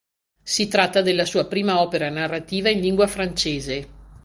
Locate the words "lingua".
2.79-3.05